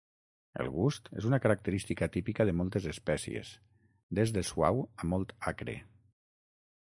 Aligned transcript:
El 0.61 0.69
gust 0.75 1.09
és 1.21 1.25
una 1.31 1.39
característica 1.43 2.07
típica 2.15 2.47
de 2.49 2.55
moltes 2.61 2.87
espècies, 2.93 3.53
des 4.21 4.33
de 4.39 4.45
suau 4.53 4.83
a 5.05 5.11
molt 5.13 5.35
acre. 5.53 5.77